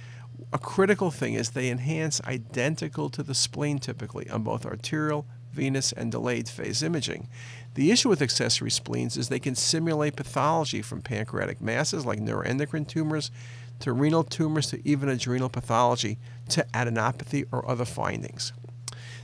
A 0.51 0.57
critical 0.57 1.11
thing 1.11 1.35
is 1.35 1.51
they 1.51 1.69
enhance 1.69 2.19
identical 2.23 3.09
to 3.11 3.21
the 3.21 3.35
spleen 3.35 3.77
typically 3.77 4.27
on 4.29 4.41
both 4.41 4.65
arterial 4.65 5.27
venous, 5.55 5.91
and 5.91 6.11
delayed 6.11 6.47
phase 6.49 6.83
imaging. 6.83 7.27
The 7.75 7.91
issue 7.91 8.09
with 8.09 8.21
accessory 8.21 8.71
spleens 8.71 9.17
is 9.17 9.29
they 9.29 9.39
can 9.39 9.55
simulate 9.55 10.15
pathology 10.15 10.81
from 10.81 11.01
pancreatic 11.01 11.61
masses 11.61 12.05
like 12.05 12.19
neuroendocrine 12.19 12.87
tumors 12.87 13.31
to 13.79 13.93
renal 13.93 14.23
tumors 14.23 14.67
to 14.67 14.87
even 14.87 15.09
adrenal 15.09 15.49
pathology 15.49 16.17
to 16.49 16.65
adenopathy 16.73 17.45
or 17.51 17.67
other 17.69 17.85
findings. 17.85 18.53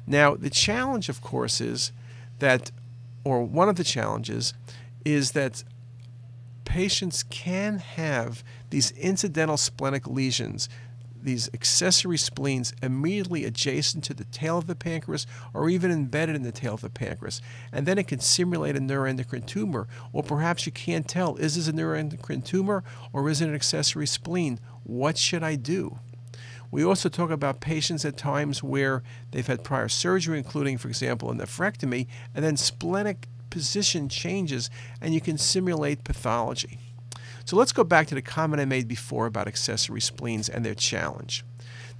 Now, 0.08 0.36
the 0.36 0.50
challenge, 0.50 1.10
of 1.10 1.22
course, 1.22 1.62
is 1.62 1.92
that, 2.40 2.72
or 3.24 3.44
one 3.44 3.70
of 3.70 3.76
the 3.76 3.84
challenges, 3.84 4.54
is 5.06 5.32
that 5.32 5.64
patients 6.66 7.24
can 7.24 7.80
have 7.80 8.44
these 8.70 8.92
incidental 8.92 9.58
splenic 9.58 10.08
lesions 10.08 10.70
these 11.24 11.50
accessory 11.54 12.18
spleens 12.18 12.74
immediately 12.82 13.46
adjacent 13.46 14.04
to 14.06 14.14
the 14.14 14.26
tail 14.26 14.58
of 14.58 14.68
the 14.68 14.76
pancreas 14.76 15.26
or 15.54 15.70
even 15.70 15.92
embedded 15.92 16.36
in 16.36 16.44
the 16.44 16.52
tail 16.52 16.74
of 16.74 16.82
the 16.82 16.90
pancreas. 16.90 17.42
And 17.72 17.86
then 17.86 17.98
it 17.98 18.08
can 18.08 18.20
simulate 18.20 18.76
a 18.76 18.80
neuroendocrine 18.80 19.46
tumor. 19.46 19.88
Or 20.14 20.24
perhaps 20.24 20.66
you 20.66 20.72
can't 20.72 21.08
tell 21.08 21.36
is 21.36 21.56
this 21.56 21.68
a 21.68 21.74
neuroendocrine 21.74 22.46
tumor 22.46 22.84
or 23.14 23.30
is 23.30 23.42
it 23.42 23.50
an 23.50 23.56
accessory 23.56 24.08
spleen? 24.08 24.60
What 24.84 25.18
should 25.18 25.44
I 25.44 25.56
do? 25.56 26.00
We 26.72 26.86
also 26.86 27.10
talk 27.10 27.30
about 27.30 27.60
patients 27.60 28.06
at 28.06 28.16
times 28.16 28.64
where 28.64 29.04
they've 29.32 29.46
had 29.46 29.64
prior 29.64 29.90
surgery, 29.90 30.38
including, 30.38 30.78
for 30.78 30.88
example, 30.88 31.30
a 31.30 31.34
nephrectomy, 31.34 32.08
and 32.34 32.46
then 32.46 32.56
splenic 32.56 33.28
position 33.50 34.08
changes, 34.08 34.70
and 35.02 35.14
you 35.14 35.20
can 35.20 35.38
simulate 35.38 36.06
pathology. 36.06 36.80
So 37.52 37.58
let's 37.58 37.74
go 37.74 37.84
back 37.84 38.08
to 38.08 38.16
the 38.16 38.22
comment 38.22 38.62
I 38.62 38.66
made 38.66 38.88
before 38.88 39.26
about 39.26 39.46
accessory 39.46 40.00
spleens 40.00 40.48
and 40.48 40.66
their 40.66 40.74
challenge. 40.74 41.44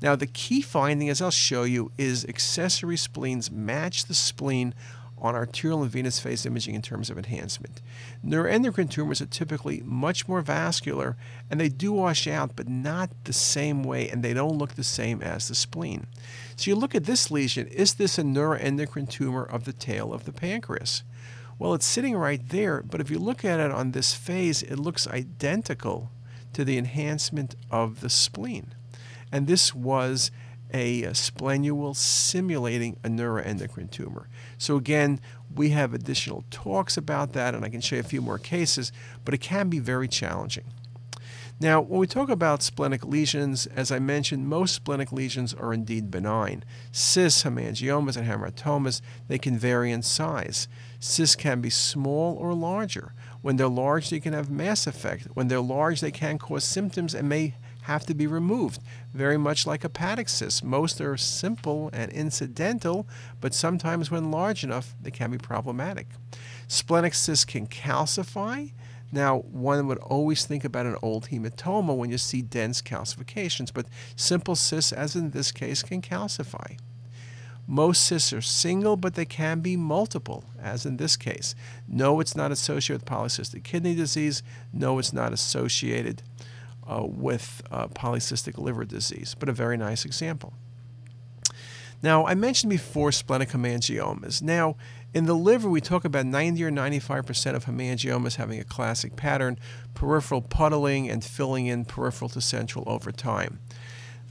Now, 0.02 0.16
the 0.16 0.26
key 0.26 0.62
finding, 0.62 1.10
as 1.10 1.22
I'll 1.22 1.30
show 1.30 1.64
you, 1.64 1.92
is 1.98 2.24
accessory 2.24 2.96
spleens 2.96 3.52
match 3.52 4.06
the 4.06 4.14
spleen 4.14 4.74
on 5.18 5.36
arterial 5.36 5.82
and 5.84 5.92
venous 5.92 6.22
phase 6.22 6.46
imaging 6.46 6.76
in 6.76 6.82
terms 6.82 7.10
of 7.10 7.18
enhancement. 7.18 7.82
Neuroendocrine 8.26 8.90
tumors 8.90 9.20
are 9.20 9.26
typically 9.26 9.82
much 9.84 10.26
more 10.26 10.40
vascular 10.40 11.18
and 11.50 11.60
they 11.60 11.68
do 11.68 11.92
wash 11.92 12.28
out, 12.28 12.56
but 12.56 12.70
not 12.70 13.10
the 13.26 13.34
same 13.34 13.84
way, 13.84 14.08
and 14.08 14.24
they 14.24 14.34
don't 14.34 14.58
look 14.58 14.76
the 14.76 14.86
same 14.86 15.22
as 15.22 15.50
the 15.50 15.56
spleen. 15.56 16.08
So 16.56 16.72
you 16.72 16.76
look 16.76 16.96
at 16.96 17.04
this 17.04 17.30
lesion 17.30 17.68
is 17.68 17.96
this 17.96 18.18
a 18.18 18.24
neuroendocrine 18.24 19.10
tumor 19.10 19.44
of 19.44 19.66
the 19.66 19.74
tail 19.74 20.14
of 20.14 20.24
the 20.24 20.32
pancreas? 20.32 21.04
Well, 21.62 21.76
it's 21.76 21.86
sitting 21.86 22.18
right 22.18 22.42
there, 22.50 22.82
but 22.82 23.02
if 23.02 23.12
you 23.12 23.20
look 23.20 23.46
at 23.46 23.60
it 23.60 23.70
on 23.70 23.92
this 23.92 24.16
phase, 24.16 24.64
it 24.64 24.78
looks 24.78 25.06
identical 25.06 26.10
to 26.54 26.66
the 26.66 26.76
enhancement 26.80 27.56
of 27.70 28.02
the 28.02 28.10
spleen. 28.10 28.74
And 29.32 29.46
this 29.46 29.76
was 29.76 30.32
a, 30.74 31.04
splenule 31.04 31.96
simulating 31.96 32.98
a 33.04 33.10
neuroendocrine 33.10 33.92
tumor. 33.92 34.28
So, 34.58 34.76
again, 34.76 35.20
we 35.54 35.70
have 35.70 35.94
additional 35.94 36.46
talks 36.50 36.98
about 36.98 37.34
that, 37.34 37.54
and 37.54 37.64
I 37.64 37.70
can 37.70 37.80
show 37.80 37.98
you 37.98 38.02
a 38.02 38.06
few 38.06 38.24
more 38.24 38.40
cases, 38.40 38.92
but 39.24 39.36
it 39.36 39.42
can 39.42 39.70
be 39.70 39.78
very 39.78 40.08
challenging. 40.08 40.66
Now, 41.62 41.80
when 41.80 42.00
we 42.00 42.08
talk 42.08 42.30
about 42.30 42.64
splenic 42.64 43.06
lesions, 43.06 43.68
as 43.68 43.92
I 43.92 44.00
mentioned, 44.00 44.48
most 44.48 44.74
splenic 44.74 45.12
lesions 45.12 45.54
are 45.54 45.72
indeed 45.72 46.10
benign. 46.10 46.64
Cysts, 46.92 47.44
hemangiomas, 47.44 48.18
and 48.18 48.28
hamartomas, 48.28 49.00
they 49.28 49.38
can 49.38 49.60
vary 49.60 49.92
in 49.92 50.02
size. 50.02 50.68
Cysts 51.00 51.36
can 51.36 51.62
be 51.62 51.70
small 51.70 52.36
or 52.36 52.56
larger. 52.56 53.14
When 53.44 53.58
they're 53.58 53.68
large, 53.68 54.10
they 54.10 54.20
can 54.20 54.34
have 54.34 54.50
mass 54.50 54.88
effect. 54.88 55.28
When 55.36 55.50
they're 55.50 55.62
large, 55.62 56.02
they 56.02 56.10
can 56.10 56.40
cause 56.40 56.64
symptoms 56.64 57.14
and 57.14 57.30
may 57.30 57.54
have 57.84 58.08
to 58.08 58.16
be 58.16 58.26
removed, 58.26 58.82
very 59.14 59.38
much 59.38 59.68
like 59.68 59.84
hepatic 59.84 60.30
cysts. 60.30 60.64
Most 60.64 61.00
are 61.00 61.16
simple 61.16 61.92
and 61.94 62.12
incidental, 62.12 63.08
but 63.40 63.54
sometimes 63.54 64.10
when 64.10 64.32
large 64.32 64.64
enough, 64.64 64.96
they 65.00 65.12
can 65.12 65.30
be 65.30 65.38
problematic. 65.38 66.08
Splenic 66.68 67.14
cysts 67.14 67.46
can 67.46 67.68
calcify 67.68 68.72
now, 69.12 69.40
one 69.40 69.88
would 69.88 69.98
always 69.98 70.46
think 70.46 70.64
about 70.64 70.86
an 70.86 70.96
old 71.02 71.28
hematoma 71.28 71.96
when 71.96 72.10
you 72.10 72.18
see 72.18 72.42
dense 72.42 72.82
calcifications, 72.82 73.72
but 73.74 73.86
simple 74.16 74.56
cysts, 74.56 74.94
as 74.94 75.16
in 75.16 75.32
this 75.32 75.52
case, 75.52 75.84
can 75.84 76.02
calcify. 76.02 76.78
Most 77.68 78.04
cysts 78.04 78.34
are 78.34 78.42
single, 78.42 78.98
but 78.98 79.16
they 79.16 79.26
can 79.26 79.60
be 79.60 79.76
multiple, 79.76 80.46
as 80.62 80.86
in 80.86 80.98
this 80.98 81.18
case. 81.18 81.56
No, 81.88 82.20
it's 82.20 82.36
not 82.36 82.52
associated 82.52 83.02
with 83.02 83.10
polycystic 83.10 83.64
kidney 83.64 83.96
disease. 83.96 84.44
No, 84.74 84.98
it's 84.98 85.14
not 85.14 85.34
associated 85.34 86.24
uh, 86.90 87.04
with 87.06 87.62
uh, 87.70 87.88
polycystic 87.88 88.58
liver 88.58 88.86
disease, 88.86 89.36
but 89.38 89.50
a 89.50 89.54
very 89.54 89.78
nice 89.78 90.06
example. 90.06 90.54
Now, 92.04 92.26
I 92.26 92.34
mentioned 92.34 92.72
before 92.72 93.12
splenic 93.12 93.50
hemangiomas. 93.50 94.42
Now, 94.42 94.76
in 95.14 95.26
the 95.26 95.36
liver, 95.36 95.70
we 95.70 95.82
talk 95.82 96.06
about 96.06 96.26
90 96.26 96.64
or 96.64 96.72
95% 96.72 97.56
of 97.56 97.66
hemangiomas 97.66 98.36
having 98.36 98.60
a 98.60 98.64
classic 98.64 99.16
pattern, 99.16 99.60
peripheral 99.94 100.42
puddling 100.42 101.10
and 101.10 101.24
filling 101.24 101.66
in 101.66 101.84
peripheral 101.84 102.30
to 102.30 102.40
central 102.42 102.86
over 102.88 103.12
time. 103.12 103.60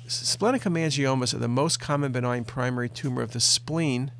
Splenic 0.07 0.63
hemangiomas 0.63 1.35
are 1.35 1.39
the 1.39 1.49
most 1.49 1.79
common 1.79 2.13
benign 2.13 2.45
primary 2.45 2.89
tumor 2.89 3.23
of 3.23 3.33
the 3.33 3.41
spleen. 3.41 4.11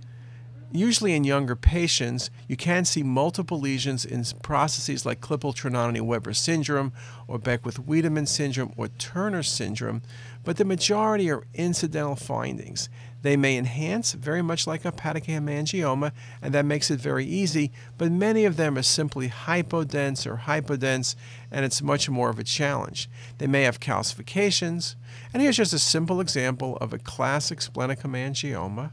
Usually 0.73 1.15
in 1.15 1.25
younger 1.25 1.57
patients, 1.57 2.31
you 2.47 2.57
can 2.57 2.85
see 2.85 3.03
multiple 3.03 3.59
lesions 3.59 4.05
in 4.05 4.25
processes 4.41 5.05
like 5.05 5.21
Klippel-Trenaunay-Weber 5.21 6.33
syndrome 6.33 6.93
or 7.27 7.41
Beckwith-Wiedemann 7.41 8.27
syndrome 8.27 8.73
or 8.77 8.87
Turner 8.87 9.43
syndrome, 9.43 10.03
but 10.45 10.59
the 10.59 10.65
majority 10.65 11.29
are 11.29 11.43
incidental 11.55 12.15
findings. 12.15 12.89
They 13.23 13.37
may 13.37 13.59
enhance 13.59 14.13
very 14.13 14.43
much 14.43 14.69
like 14.69 14.83
hepatic 14.83 15.25
hemangioma, 15.25 16.13
and 16.41 16.55
that 16.55 16.65
makes 16.65 16.89
it 16.89 17.01
very 17.01 17.27
easy, 17.27 17.73
but 17.99 18.13
many 18.13 18.45
of 18.45 18.57
them 18.57 18.79
are 18.79 18.83
simply 18.83 19.29
hypodense 19.29 20.25
or 20.25 20.43
hypodense, 20.47 21.17
and 21.51 21.65
it's 21.65 21.83
much 21.83 22.09
more 22.09 22.31
of 22.31 22.39
a 22.39 22.45
challenge. 22.45 23.11
They 23.39 23.49
may 23.49 23.63
have 23.63 23.81
calcifications, 23.81 24.95
and 25.35 25.43
here's 25.43 25.57
just 25.57 25.73
a 25.73 25.81
simple 25.81 26.21
example 26.21 26.77
of 26.77 26.93
a 26.93 26.99
classic 26.99 27.61
splenic 27.61 28.01
hemangioma. 28.01 28.93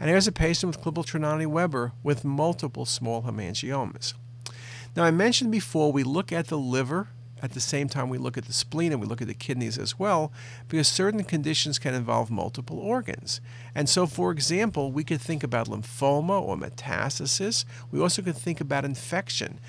And 0.00 0.08
here's 0.08 0.28
a 0.28 0.32
patient 0.32 0.76
with 0.76 0.84
Klippel-Trenaunay-Weber 0.84 1.92
with 2.02 2.24
multiple 2.24 2.84
small 2.84 3.22
hemangiomas. 3.22 4.14
Now, 4.96 5.04
I 5.04 5.10
mentioned 5.10 5.50
before 5.50 5.92
we 5.92 6.02
look 6.02 6.32
at 6.32 6.46
the 6.48 6.58
liver 6.58 7.08
at 7.40 7.52
the 7.52 7.60
same 7.60 7.88
time, 7.88 8.08
we 8.08 8.18
look 8.18 8.36
at 8.36 8.46
the 8.46 8.52
spleen 8.52 8.92
and 8.92 9.00
we 9.00 9.06
look 9.06 9.22
at 9.22 9.28
the 9.28 9.34
kidneys 9.34 9.78
as 9.78 9.98
well, 9.98 10.32
because 10.68 10.88
certain 10.88 11.22
conditions 11.22 11.78
can 11.78 11.94
involve 11.94 12.30
multiple 12.30 12.78
organs. 12.78 13.40
And 13.74 13.88
so, 13.88 14.06
for 14.06 14.32
example, 14.32 14.90
we 14.90 15.04
could 15.04 15.20
think 15.20 15.44
about 15.44 15.68
lymphoma 15.68 16.40
or 16.40 16.56
metastasis. 16.56 17.64
We 17.92 18.00
also 18.00 18.22
could 18.22 18.36
think 18.36 18.60
about 18.60 18.84
infection. 18.84 19.60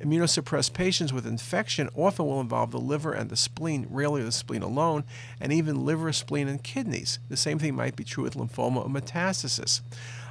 Immunosuppressed 0.00 0.72
patients 0.72 1.12
with 1.12 1.26
infection 1.26 1.90
often 1.94 2.24
will 2.24 2.40
involve 2.40 2.70
the 2.70 2.80
liver 2.80 3.12
and 3.12 3.28
the 3.28 3.36
spleen, 3.36 3.86
rarely 3.90 4.22
the 4.22 4.32
spleen 4.32 4.62
alone, 4.62 5.04
and 5.38 5.52
even 5.52 5.84
liver, 5.84 6.10
spleen, 6.12 6.48
and 6.48 6.62
kidneys. 6.62 7.18
The 7.28 7.36
same 7.36 7.58
thing 7.58 7.74
might 7.74 7.96
be 7.96 8.04
true 8.04 8.24
with 8.24 8.34
lymphoma 8.34 8.78
or 8.78 8.88
metastasis. 8.88 9.82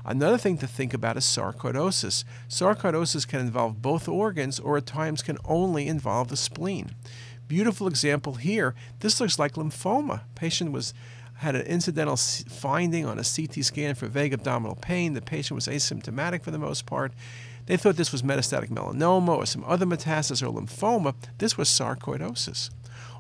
Another 0.04 0.40
thing 0.40 0.58
to 0.58 0.68
think 0.68 0.94
about 0.94 1.18
is 1.18 1.24
sarcoidosis. 1.24 2.24
Sarcoidosis 2.48 3.28
can 3.28 3.42
involve 3.42 3.82
both 3.82 4.08
organs 4.08 4.60
or 4.60 4.78
at 4.78 4.88
times 4.88 5.22
can 5.22 5.38
only 5.46 5.88
involve 5.88 6.30
the 6.30 6.38
spleen. 6.38 6.96
Beautiful 7.48 7.88
example 7.88 8.36
here. 8.36 8.74
This 9.02 9.20
looks 9.22 9.38
like 9.38 9.54
lymphoma. 9.54 10.22
Patient 10.34 10.72
was 10.72 10.96
had 11.40 11.56
an 11.56 11.66
incidental 11.68 12.18
finding 12.18 13.06
on 13.06 13.18
a 13.18 13.24
CT 13.24 13.64
scan 13.64 13.96
for 13.96 14.08
vague 14.08 14.34
abdominal 14.34 14.76
pain. 14.76 15.14
The 15.14 15.22
patient 15.22 15.56
was 15.56 15.68
asymptomatic 15.68 16.44
for 16.44 16.52
the 16.52 16.58
most 16.58 16.86
part. 16.86 17.14
They 17.70 17.78
thought 17.78 17.98
this 17.98 18.12
was 18.12 18.24
metastatic 18.24 18.70
melanoma 18.70 19.38
or 19.38 19.46
some 19.46 19.64
other 19.68 19.86
metastasis 19.86 20.42
or 20.42 20.60
lymphoma. 20.60 21.14
This 21.38 21.56
was 21.56 21.70
sarcoidosis. 21.70 22.72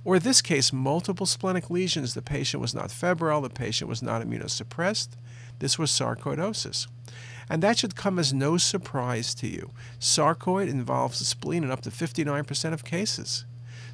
Or 0.03 0.15
in 0.15 0.23
this 0.23 0.41
case, 0.41 0.73
multiple 0.73 1.27
splenic 1.27 1.69
lesions. 1.69 2.15
The 2.15 2.23
patient 2.23 2.59
was 2.59 2.73
not 2.73 2.89
febrile, 2.89 3.41
the 3.41 3.51
patient 3.51 3.87
was 3.87 4.01
not 4.01 4.23
immunosuppressed. 4.23 5.09
This 5.59 5.77
was 5.77 5.91
sarcoidosis. 5.91 6.87
And 7.47 7.61
that 7.61 7.77
should 7.77 7.95
come 7.95 8.17
as 8.17 8.33
no 8.33 8.57
surprise 8.57 9.35
to 9.35 9.47
you. 9.47 9.69
Sarcoid 9.99 10.67
involves 10.67 11.19
the 11.19 11.25
spleen 11.25 11.63
in 11.63 11.69
up 11.69 11.81
to 11.81 11.91
59% 11.91 12.73
of 12.73 12.83
cases. 12.83 13.45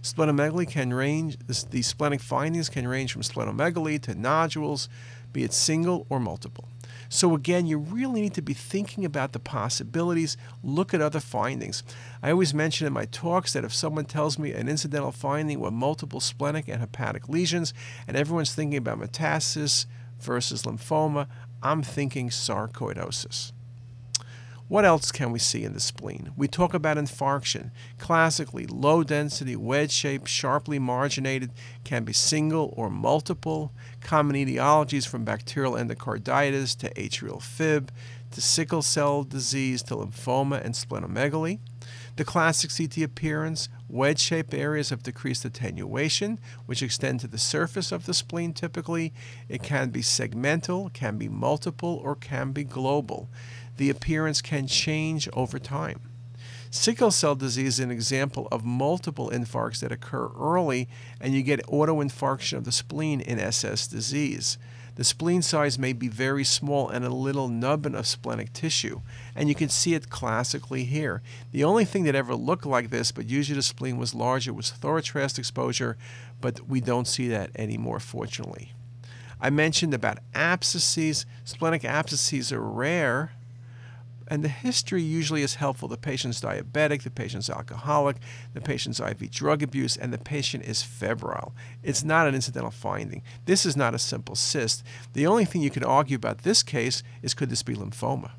Splenomegaly 0.01 0.69
can 0.69 0.93
range, 0.93 1.35
the 1.47 1.81
splenic 1.81 2.21
findings 2.21 2.69
can 2.69 2.87
range 2.87 3.11
from 3.11 3.23
splenomegaly 3.23 4.01
to 4.03 4.15
nodules, 4.15 4.87
be 5.33 5.43
it 5.43 5.51
single 5.51 6.05
or 6.07 6.21
multiple. 6.21 6.69
So, 7.09 7.35
again, 7.35 7.65
you 7.65 7.77
really 7.77 8.21
need 8.21 8.33
to 8.35 8.41
be 8.41 8.53
thinking 8.53 9.05
about 9.05 9.33
the 9.33 9.39
possibilities, 9.39 10.37
look 10.63 10.93
at 10.93 11.01
other 11.01 11.19
findings. 11.19 11.83
I 12.21 12.31
always 12.31 12.53
mention 12.53 12.87
in 12.87 12.93
my 12.93 13.05
talks 13.05 13.53
that 13.53 13.63
if 13.63 13.73
someone 13.73 14.05
tells 14.05 14.39
me 14.39 14.51
an 14.51 14.67
incidental 14.67 15.11
finding 15.11 15.59
with 15.59 15.73
multiple 15.73 16.19
splenic 16.19 16.67
and 16.67 16.79
hepatic 16.79 17.29
lesions, 17.29 17.73
and 18.07 18.17
everyone's 18.17 18.53
thinking 18.53 18.77
about 18.77 18.99
metastasis 18.99 19.85
versus 20.19 20.63
lymphoma, 20.63 21.27
I'm 21.61 21.83
thinking 21.83 22.29
sarcoidosis. 22.29 23.51
What 24.67 24.83
else 24.83 25.11
can 25.11 25.31
we 25.31 25.37
see 25.37 25.63
in 25.63 25.73
the 25.73 25.79
spleen? 25.79 26.31
We 26.35 26.47
talk 26.47 26.73
about 26.73 26.97
infarction. 26.97 27.69
Classically, 27.99 28.65
low 28.65 29.03
density, 29.03 29.55
wedge 29.55 29.91
shaped, 29.91 30.27
sharply 30.27 30.79
marginated, 30.79 31.51
can 31.83 32.03
be 32.03 32.13
single 32.13 32.73
or 32.75 32.89
multiple. 32.89 33.73
Common 34.01 34.35
etiologies 34.35 35.07
from 35.07 35.23
bacterial 35.23 35.73
endocarditis 35.73 36.75
to 36.77 36.91
atrial 36.95 37.43
fib 37.43 37.91
to 38.31 38.41
sickle 38.41 38.81
cell 38.81 39.23
disease 39.23 39.83
to 39.83 39.95
lymphoma 39.95 40.65
and 40.65 40.73
splenomegaly. 40.73 41.59
The 42.15 42.25
classic 42.25 42.71
CT 42.75 43.03
appearance, 43.03 43.69
wedge 43.87 44.19
shaped 44.19 44.53
areas 44.53 44.91
of 44.91 45.03
decreased 45.03 45.45
attenuation, 45.45 46.39
which 46.65 46.81
extend 46.81 47.19
to 47.19 47.27
the 47.27 47.37
surface 47.37 47.91
of 47.91 48.05
the 48.05 48.13
spleen 48.13 48.53
typically. 48.53 49.13
It 49.47 49.61
can 49.61 49.89
be 49.89 50.01
segmental, 50.01 50.91
can 50.91 51.17
be 51.17 51.29
multiple, 51.29 52.01
or 52.03 52.15
can 52.15 52.51
be 52.51 52.63
global. 52.63 53.29
The 53.77 53.89
appearance 53.89 54.41
can 54.41 54.67
change 54.67 55.27
over 55.33 55.59
time. 55.59 56.01
Sickle 56.69 57.11
cell 57.11 57.35
disease 57.35 57.79
is 57.79 57.79
an 57.79 57.91
example 57.91 58.47
of 58.51 58.65
multiple 58.65 59.29
infarcts 59.29 59.79
that 59.79 59.93
occur 59.93 60.29
early, 60.37 60.89
and 61.21 61.33
you 61.33 61.41
get 61.41 61.65
autoinfarction 61.67 62.57
of 62.57 62.65
the 62.65 62.71
spleen 62.71 63.21
in 63.21 63.39
SS 63.39 63.87
disease. 63.87 64.57
The 64.95 65.03
spleen 65.03 65.41
size 65.41 65.77
may 65.77 65.91
be 65.91 66.07
very 66.07 66.45
small 66.45 66.89
and 66.89 67.03
a 67.03 67.09
little 67.09 67.49
nubbin 67.49 67.95
of 67.95 68.07
splenic 68.07 68.53
tissue, 68.53 69.01
and 69.35 69.49
you 69.49 69.55
can 69.55 69.67
see 69.67 69.93
it 69.93 70.09
classically 70.09 70.85
here. 70.85 71.21
The 71.51 71.65
only 71.65 71.83
thing 71.83 72.03
that 72.05 72.15
ever 72.15 72.33
looked 72.33 72.65
like 72.65 72.89
this, 72.89 73.11
but 73.11 73.25
usually 73.25 73.57
the 73.57 73.61
spleen 73.61 73.97
was 73.97 74.15
larger, 74.15 74.53
was 74.53 74.71
Thorotrast 74.71 75.37
exposure, 75.37 75.97
but 76.39 76.67
we 76.67 76.79
don't 76.79 77.07
see 77.07 77.27
that 77.27 77.51
anymore, 77.57 77.99
fortunately. 77.99 78.71
I 79.39 79.49
mentioned 79.49 79.93
about 79.93 80.19
abscesses. 80.33 81.25
Splenic 81.43 81.83
abscesses 81.83 82.53
are 82.53 82.61
rare, 82.61 83.33
and 84.27 84.43
the 84.43 84.49
history 84.49 85.01
usually 85.01 85.41
is 85.41 85.55
helpful. 85.55 85.87
The 85.87 85.97
patient's 85.97 86.41
diabetic, 86.41 87.03
the 87.03 87.11
patient's 87.11 87.49
alcoholic, 87.49 88.17
the 88.53 88.61
patient's 88.61 88.99
IV 88.99 89.29
drug 89.31 89.61
abuse, 89.61 89.97
and 89.97 90.11
the 90.11 90.17
patient 90.17 90.63
is 90.63 90.83
febrile. 90.83 91.53
It's 91.83 92.03
not 92.03 92.27
an 92.27 92.35
incidental 92.35 92.71
finding. 92.71 93.21
This 93.45 93.65
is 93.65 93.77
not 93.77 93.93
a 93.93 93.99
simple 93.99 94.35
cyst. 94.35 94.83
The 95.13 95.27
only 95.27 95.45
thing 95.45 95.61
you 95.61 95.69
could 95.69 95.83
argue 95.83 96.15
about 96.15 96.39
this 96.39 96.63
case 96.63 97.03
is 97.21 97.33
could 97.33 97.49
this 97.49 97.63
be 97.63 97.75
lymphoma? 97.75 98.31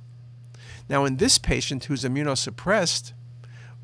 Now, 0.88 1.05
in 1.05 1.16
this 1.16 1.38
patient 1.38 1.85
who's 1.85 2.05
immunosuppressed, 2.05 3.12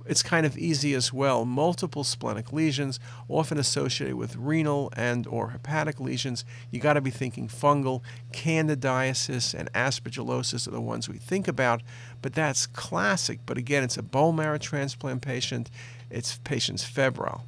it's 0.06 0.22
kind 0.22 0.46
of 0.46 0.58
easy 0.58 0.94
as 0.94 1.12
well. 1.12 1.44
Multiple 1.44 2.04
splenic 2.04 2.52
lesions, 2.52 3.00
often 3.28 3.58
associated 3.58 4.16
with 4.16 4.36
renal 4.36 4.92
and 4.96 5.26
or 5.26 5.50
hepatic 5.50 6.00
lesions. 6.00 6.44
You 6.70 6.80
got 6.80 6.94
to 6.94 7.00
be 7.00 7.10
thinking 7.10 7.48
fungal. 7.48 8.02
Candidiasis 8.32 9.54
and 9.54 9.72
aspergillosis 9.72 10.66
are 10.66 10.72
the 10.72 10.80
ones 10.80 11.08
we 11.08 11.18
think 11.18 11.48
about, 11.48 11.82
but 12.20 12.34
that's 12.34 12.66
classic. 12.66 13.40
But 13.46 13.58
again, 13.58 13.82
it's 13.84 13.96
a 13.96 14.02
bone 14.02 14.36
marrow 14.36 14.58
transplant 14.58 15.22
patient. 15.22 15.70
It's 16.10 16.38
patient's 16.38 16.84
febrile. 16.84 17.44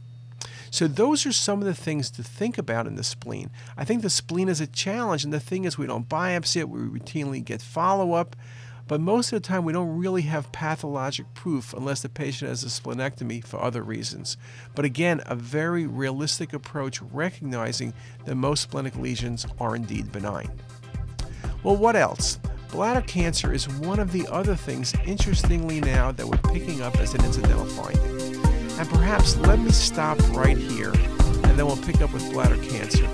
So 0.70 0.88
those 0.88 1.24
are 1.24 1.32
some 1.32 1.60
of 1.60 1.66
the 1.66 1.74
things 1.74 2.10
to 2.10 2.24
think 2.24 2.58
about 2.58 2.88
in 2.88 2.96
the 2.96 3.04
spleen. 3.04 3.50
I 3.76 3.84
think 3.84 4.02
the 4.02 4.10
spleen 4.10 4.48
is 4.48 4.60
a 4.60 4.66
challenge, 4.66 5.22
and 5.22 5.32
the 5.32 5.38
thing 5.38 5.64
is 5.64 5.78
we 5.78 5.86
don't 5.86 6.08
biopsy 6.08 6.56
it. 6.56 6.68
We 6.68 6.80
routinely 6.80 7.44
get 7.44 7.62
follow-up. 7.62 8.34
But 8.86 9.00
most 9.00 9.32
of 9.32 9.40
the 9.40 9.46
time, 9.46 9.64
we 9.64 9.72
don't 9.72 9.96
really 9.96 10.22
have 10.22 10.52
pathologic 10.52 11.32
proof 11.34 11.72
unless 11.72 12.02
the 12.02 12.08
patient 12.08 12.50
has 12.50 12.62
a 12.64 12.66
splenectomy 12.66 13.42
for 13.44 13.60
other 13.62 13.82
reasons. 13.82 14.36
But 14.74 14.84
again, 14.84 15.22
a 15.26 15.34
very 15.34 15.86
realistic 15.86 16.52
approach 16.52 17.00
recognizing 17.00 17.94
that 18.26 18.34
most 18.34 18.60
splenic 18.60 18.96
lesions 18.96 19.46
are 19.58 19.74
indeed 19.74 20.12
benign. 20.12 20.50
Well, 21.62 21.76
what 21.76 21.96
else? 21.96 22.38
Bladder 22.70 23.02
cancer 23.02 23.52
is 23.54 23.68
one 23.68 24.00
of 24.00 24.12
the 24.12 24.26
other 24.28 24.56
things, 24.56 24.94
interestingly, 25.06 25.80
now 25.80 26.12
that 26.12 26.26
we're 26.26 26.52
picking 26.52 26.82
up 26.82 26.96
as 26.96 27.14
an 27.14 27.24
incidental 27.24 27.64
finding. 27.66 28.36
And 28.78 28.88
perhaps 28.88 29.36
let 29.36 29.60
me 29.60 29.70
stop 29.70 30.18
right 30.36 30.58
here, 30.58 30.92
and 30.92 31.56
then 31.58 31.64
we'll 31.64 31.76
pick 31.76 32.02
up 32.02 32.12
with 32.12 32.30
bladder 32.32 32.58
cancer 32.64 33.08